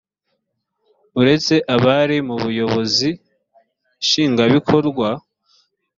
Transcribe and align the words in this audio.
uretse 1.19 1.55
abari 1.75 2.17
mu 2.27 2.35
buyobozi 2.43 3.09
nshingwabikorwa 4.03 5.07